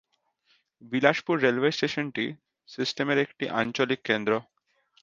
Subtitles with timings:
[0.81, 2.25] Bilaspur railway স্টেশনটি
[2.69, 4.31] সিস্টেমের একটি আঞ্চলিক কেন্দ্র।